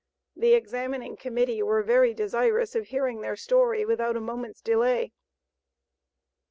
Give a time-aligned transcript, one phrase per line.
[0.35, 5.13] The examining Committee were very desirous of hearing their story without a moment's delay.